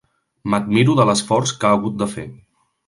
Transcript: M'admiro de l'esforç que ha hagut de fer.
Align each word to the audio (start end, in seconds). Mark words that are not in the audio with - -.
M'admiro 0.53 0.95
de 1.01 1.07
l'esforç 1.11 1.55
que 1.61 1.71
ha 1.71 1.79
hagut 1.79 2.03
de 2.03 2.13
fer. 2.17 2.29